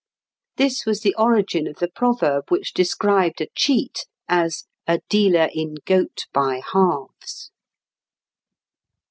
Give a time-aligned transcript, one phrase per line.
[0.57, 5.75] This was the origin of the proverb which described a cheat as "a dealer in
[5.85, 7.51] goat by halves."